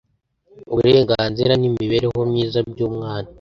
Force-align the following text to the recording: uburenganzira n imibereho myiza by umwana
uburenganzira 0.71 1.51
n 1.57 1.63
imibereho 1.69 2.19
myiza 2.29 2.59
by 2.69 2.79
umwana 2.87 3.29